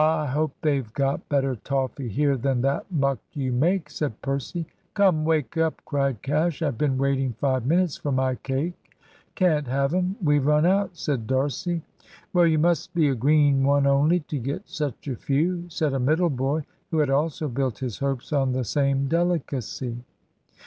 [0.03, 4.65] I hope they've got better toffee here than that muck you make," said Percy.
[4.95, 6.63] "Come, wake up!" cried Cash.
[6.63, 8.73] "I've been waiting five minutes for my cake."
[9.35, 11.83] "Can't have 'em; we've run out," said D'Arcy.
[12.33, 15.99] "Well, you must be a green one only to get such a few," said a
[15.99, 19.97] middle boy, who had also built his hopes on the same delicacy.